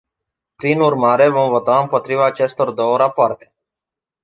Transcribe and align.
Prin 0.61 0.79
urmare, 0.79 1.27
vom 1.29 1.49
vota 1.49 1.79
împotriva 1.79 2.25
acestor 2.25 2.71
două 2.71 2.97
rapoarte. 2.97 3.53